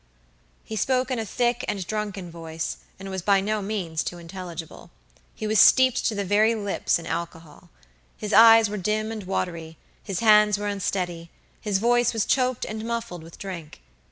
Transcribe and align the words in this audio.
He 0.63 0.75
spoke 0.75 1.11
in 1.11 1.19
a 1.19 1.25
thick 1.27 1.63
and 1.67 1.85
drunken 1.85 2.31
voice, 2.31 2.77
and 2.97 3.11
was 3.11 3.21
by 3.21 3.39
no 3.39 3.61
means 3.61 4.03
too 4.03 4.17
intelligible. 4.17 4.89
He 5.35 5.45
was 5.45 5.59
steeped 5.59 6.03
to 6.07 6.15
the 6.15 6.25
very 6.25 6.55
lips 6.55 6.97
in 6.97 7.05
alcohol. 7.05 7.69
His 8.17 8.33
eyes 8.33 8.67
were 8.67 8.77
dim 8.77 9.11
and 9.11 9.23
watery; 9.25 9.77
his 10.03 10.21
hands 10.21 10.57
were 10.57 10.65
unsteady; 10.67 11.29
his 11.61 11.77
voice 11.77 12.13
was 12.13 12.25
choked 12.25 12.65
and 12.65 12.83
muffled 12.83 13.21
with 13.21 13.37
drink. 13.37 13.79